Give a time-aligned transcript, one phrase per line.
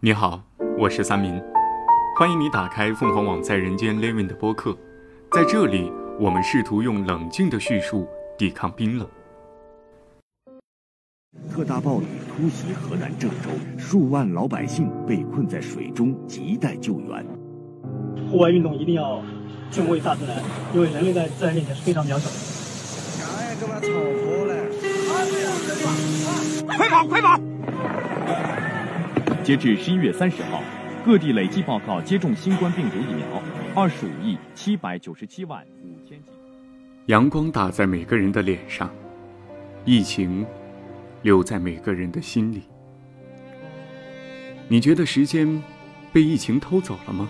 [0.00, 0.40] 你好，
[0.78, 1.42] 我是三明，
[2.16, 4.72] 欢迎你打开凤凰网在人间 Living 的播客，
[5.32, 5.90] 在这里，
[6.20, 8.06] 我们试图用冷静的叙述
[8.38, 9.08] 抵抗冰冷。
[11.50, 17.26] 特大暴雨突袭河南郑州，数万老百姓被困在水中，亟待救援。
[18.30, 19.20] 户外运动一定要
[19.68, 20.36] 敬畏大自然，
[20.72, 22.36] 因为人类在自然面前是非常渺小的。
[26.76, 27.40] 快跑，快跑！
[29.48, 30.62] 截至十一月三十号，
[31.02, 33.42] 各地累计报告接种新冠病毒疫苗
[33.74, 36.32] 二十五亿七百九十七万五千剂。
[37.06, 38.90] 阳光打在每个人的脸上，
[39.86, 40.44] 疫情
[41.22, 42.64] 留在每个人的心里。
[44.68, 45.62] 你觉得时间
[46.12, 47.26] 被疫情偷走了吗？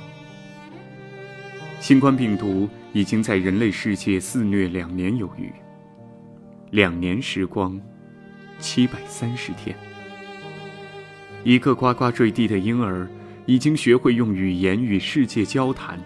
[1.79, 5.53] 新冠病毒已经在人类世界肆虐两年有余，
[6.73, 7.81] 两年时光，
[8.59, 9.77] 七百三十天。
[11.45, 13.09] 一个呱呱坠地的婴儿，
[13.47, 15.97] 已经学会用语言与世界交谈；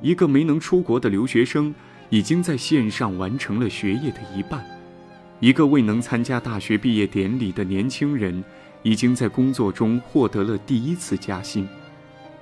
[0.00, 1.74] 一个没能出国的留学生，
[2.10, 4.60] 已经在线上完成了学业的一半；
[5.40, 8.42] 一个未能参加大学毕业典礼的年轻人，
[8.82, 11.66] 已经在工作中获得了第一次加薪；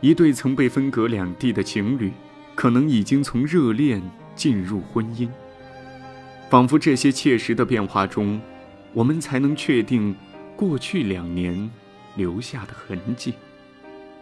[0.00, 2.12] 一对曾被分隔两地的情侣，
[2.54, 4.00] 可能已经从热恋
[4.36, 5.28] 进入婚姻。
[6.50, 8.40] 仿佛这些切实的变化中，
[8.92, 10.14] 我们才能确定
[10.54, 11.70] 过去两年。
[12.16, 13.34] 留下的痕迹。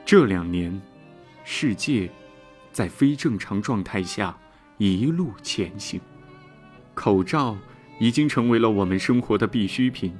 [0.04, 0.80] 这两年，
[1.44, 2.10] 世界
[2.72, 4.36] 在非正常状态下
[4.76, 6.00] 一路前行。
[6.94, 7.56] 口罩
[8.00, 10.16] 已经成为了我们生活的必需品，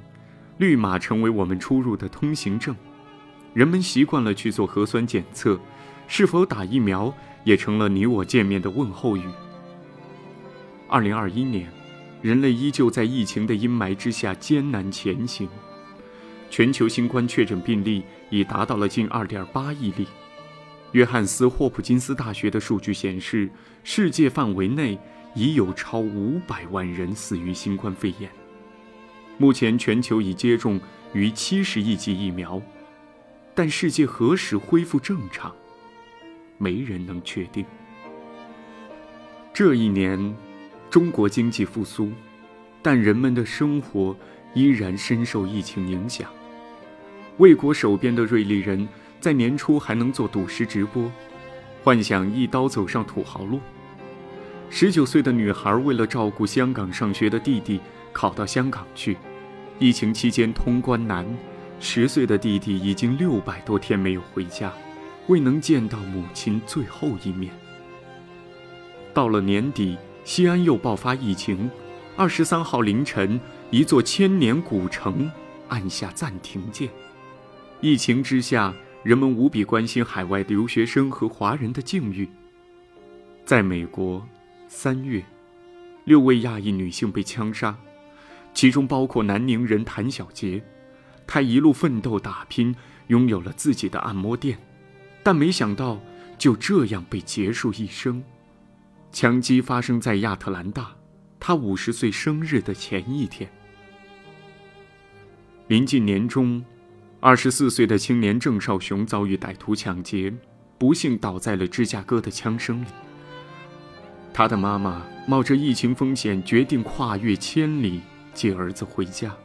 [0.57, 2.75] 绿码成为我们出入的通行证。
[3.53, 5.59] 人们习惯了去做核酸检测，
[6.07, 9.23] 是否打疫苗也成了你我见面的问候语。
[10.87, 11.71] 二零二一年，
[12.21, 15.49] 人类依旧在疫情的阴霾之下艰难前行。
[16.49, 20.07] 全球新冠确诊病例已达到了近2.8亿例。
[20.93, 23.49] 约翰斯·霍普金斯大学的数据显示，
[23.83, 24.97] 世界范围内
[25.35, 28.29] 已有超500万人死于新冠肺炎。
[29.37, 30.81] 目前，全球已接种
[31.13, 32.59] 逾70亿剂疫苗，
[33.53, 35.55] 但世界何时恢复正常，
[36.57, 37.63] 没人能确定。
[39.53, 40.35] 这一年，
[40.89, 42.11] 中国经济复苏，
[42.81, 44.17] 但人们的生活
[44.55, 46.31] 依然深受疫情影响。
[47.39, 48.85] 魏国守边的瑞丽人，
[49.21, 51.09] 在年初还能做赌石直播，
[51.81, 53.61] 幻想一刀走上土豪路。
[54.69, 57.79] 十九岁的女孩为了照顾香港上学的弟弟，
[58.11, 59.17] 考到香港去。
[59.79, 61.25] 疫情期间通关难，
[61.79, 64.73] 十岁的弟弟已经六百多天没有回家，
[65.27, 67.53] 未能见到母亲最后一面。
[69.13, 71.71] 到了年底，西安又爆发疫情，
[72.17, 73.39] 二十三号凌晨，
[73.71, 75.31] 一座千年古城
[75.69, 76.89] 按下暂停键。
[77.81, 78.73] 疫情之下，
[79.03, 82.27] 人们无比关心海外留学生和华人的境遇。
[83.45, 84.27] 在美国，
[84.67, 85.23] 三月，
[86.03, 87.77] 六位亚裔女性被枪杀，
[88.53, 90.61] 其中包括南宁人谭小杰。
[91.25, 92.75] 她一路奋斗打拼，
[93.07, 94.59] 拥有了自己的按摩店，
[95.23, 96.01] 但没想到
[96.37, 98.21] 就这样被结束一生。
[99.13, 100.93] 枪击发生在亚特兰大，
[101.39, 103.49] 她五十岁生日的前一天。
[105.67, 106.61] 临近年终。
[107.21, 110.33] 二十四岁的青年郑少雄遭遇歹徒抢劫，
[110.77, 112.87] 不幸倒在了芝加哥的枪声里。
[114.33, 117.99] 他的妈妈冒着疫情风险，决定跨越千里
[118.33, 119.35] 接儿子回家。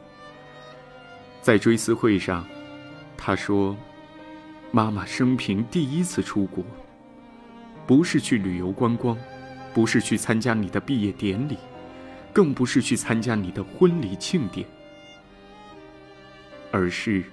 [1.41, 2.47] 在追思会上，
[3.17, 3.75] 他说
[4.71, 6.63] ：“妈妈生平第一次出国，
[7.85, 9.17] 不是去旅游观光，
[9.73, 11.57] 不是去参加你的毕业典礼，
[12.31, 14.65] 更不是去参加你的婚礼庆典，
[16.71, 17.25] 而是……”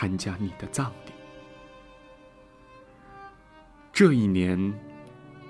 [0.00, 1.12] 参加你的葬礼。
[3.92, 4.72] 这一年，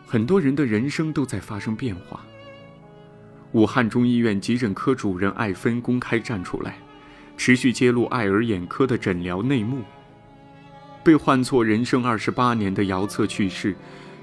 [0.04, 2.20] 很多人的人生都在发生变化。
[3.52, 6.78] 武汉中医院急诊科主任艾芬公开站出来，
[7.36, 9.84] 持续揭露爱尔眼科的诊疗内幕。
[11.04, 13.76] 被换错人生二十八年的姚策去世，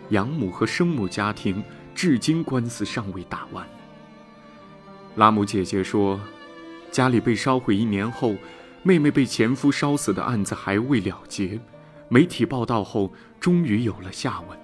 [0.09, 1.63] 养母和生母家庭
[1.95, 3.65] 至今官司尚未打完。
[5.15, 6.19] 拉姆姐姐说，
[6.91, 8.35] 家里被烧毁一年后。
[8.83, 11.59] 妹妹被前夫烧死的案子还未了结，
[12.07, 14.57] 媒体报道后终于有了下文。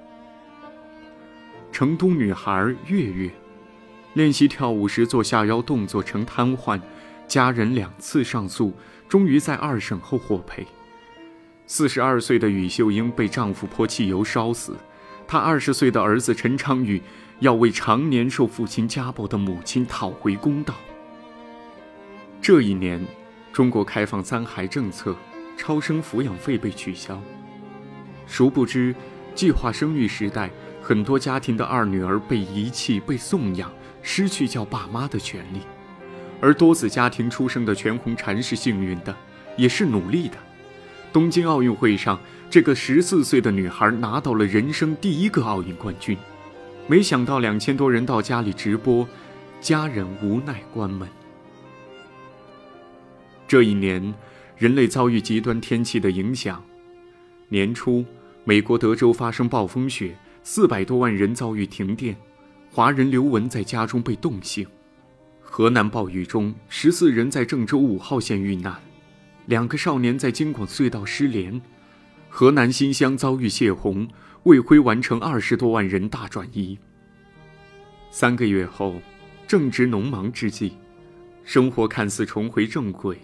[1.74, 3.30] 成都女孩月月，
[4.13, 6.80] 练习跳舞时做下腰动作成瘫痪，
[7.27, 8.71] 家人两次上诉，
[9.10, 10.66] 终于在二审后获赔。
[11.66, 14.77] 四十二岁的宇秀英被丈夫泼汽油烧死，
[15.27, 17.01] 她二十岁的儿子陈昌宇
[17.39, 20.75] 要为常年受父亲家暴的母亲讨回公道。
[22.42, 23.06] 这一年。
[23.53, 25.15] 中国开放三孩政策，
[25.55, 27.21] 超生抚养费被取消。
[28.25, 28.95] 殊不知，
[29.35, 30.50] 计划生育时代，
[30.81, 33.71] 很多家庭的二女儿被遗弃、被送养，
[34.01, 35.59] 失去叫爸妈的权利；
[36.41, 39.15] 而多子家庭出生的全红婵是幸运的，
[39.56, 40.35] 也是努力的。
[41.11, 46.17] 东京奥运会上，这个十四岁的女孩拿到了人生第一个奥运冠军。
[46.88, 49.07] 没想到两千多人到家里直播，
[49.61, 51.07] 家人无奈关门。
[53.53, 54.11] 这一年，
[54.57, 56.59] 人类遭遇极端天气的影响。
[57.50, 58.03] 年初，
[58.45, 62.17] 美国德州发生暴风雪，四百多万人遭遇停电，
[62.71, 64.65] 华人刘文在家中被冻醒。
[65.39, 68.75] 河南暴雨中，十四人在郑州五号线遇难，
[69.45, 71.61] 两个少年在京广隧道失联。
[72.29, 74.07] 河南新乡遭遇泄洪，
[74.45, 76.75] 魏辉完成二十多万人大转移。
[78.09, 78.99] 三个月后，
[79.45, 80.71] 正值农忙之际，
[81.44, 83.15] 生活看似重回正轨，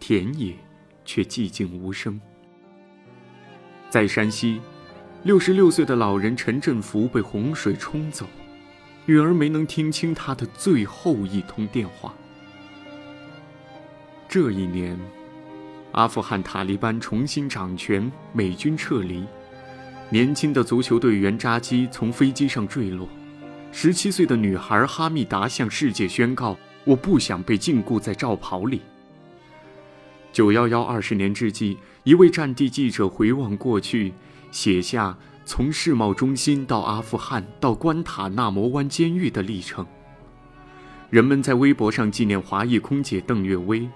[0.00, 0.56] 田野
[1.04, 2.20] 却寂静无声。
[3.88, 4.60] 在山西，
[5.22, 8.26] 六十六岁的老人陈振福被洪水冲走，
[9.04, 12.14] 女儿没能听清他的最后一通电话。
[14.28, 14.98] 这一年。
[15.92, 19.24] 阿富汗塔利班重新掌权，美军撤离，
[20.08, 23.08] 年轻的足球队员扎基从飞机上坠落，
[23.72, 26.56] 十七岁的女孩哈密达向世界宣告
[26.86, 28.82] ：“我不想被禁锢在罩袍里。”
[30.32, 34.12] 九幺幺二十年之际，一位战地记者回望过去，
[34.52, 39.86] 写下从世贸中心到阿富汗到关塔那摩湾监狱的历程。
[41.10, 43.88] 人们在微博上纪念华裔空姐邓月薇。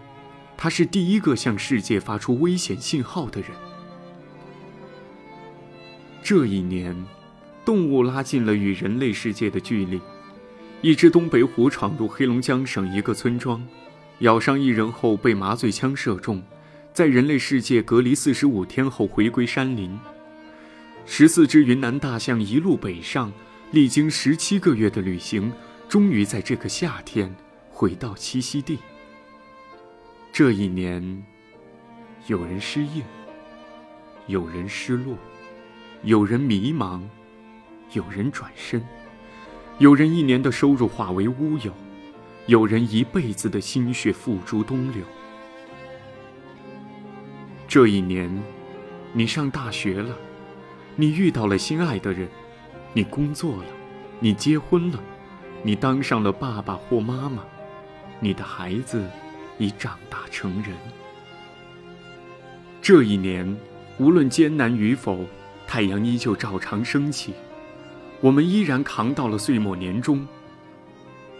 [0.56, 3.50] 她是第一个向世界发出危险信号的人。
[6.22, 6.96] 这一年，
[7.64, 10.00] 动物拉近了与人类世界的距离。
[10.80, 13.64] 一只东北虎闯入黑龙江省一个村庄，
[14.20, 16.42] 咬伤一人后被麻醉枪射中，
[16.92, 19.98] 在人类世界隔离四十五天后回归山林。
[21.04, 23.32] 十四只云南大象一路北上，
[23.72, 25.52] 历经十七个月的旅行，
[25.88, 27.34] 终于在这个夏天
[27.68, 28.78] 回到栖息地。
[30.32, 31.24] 这一年，
[32.26, 33.02] 有人失业，
[34.28, 35.18] 有人失落，
[36.02, 37.02] 有人迷茫，
[37.92, 38.82] 有人转身，
[39.78, 41.74] 有人一年的收入化为乌有，
[42.46, 45.02] 有人一辈子的心血付诸东流。
[47.66, 48.30] 这一年，
[49.12, 50.16] 你上大学了，
[50.96, 52.28] 你遇到了心爱的人，
[52.92, 53.68] 你工作了，
[54.20, 54.98] 你结婚了，
[55.62, 57.44] 你当上了爸爸或妈妈，
[58.20, 59.04] 你的孩子。
[59.56, 60.74] 已长大成人。
[62.82, 63.56] 这一年，
[63.98, 65.24] 无论艰难与否，
[65.64, 67.34] 太阳依旧照常升起，
[68.20, 70.26] 我们依然扛到了岁末年终。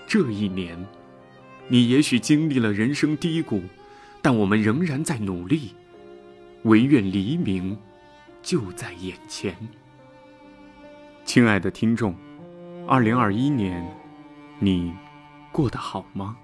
[0.07, 0.79] 这一年，
[1.69, 3.63] 你也许经历了人生低谷，
[4.23, 5.75] 但我们仍然在努力，
[6.65, 7.77] 唯愿黎明
[8.43, 9.57] 就在眼前。
[11.25, 12.15] 亲爱的听众，
[12.87, 13.85] 二零二一年，
[14.59, 14.93] 你
[15.51, 16.37] 过得好吗？